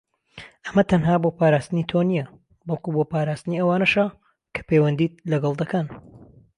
[0.65, 2.25] ئەمە تەنها بۆ پاراستنی تۆ نیە،
[2.67, 4.05] بەڵکو بۆ پاراستنی ئەوانەشە
[4.53, 5.85] کە پیوەندیت لەگەڵ دەکەن.